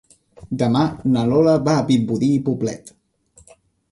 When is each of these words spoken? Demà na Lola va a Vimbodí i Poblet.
Demà 0.59 0.79
na 1.17 1.25
Lola 1.33 1.53
va 1.67 1.77
a 1.81 1.85
Vimbodí 1.91 2.31
i 2.37 2.41
Poblet. 2.47 2.93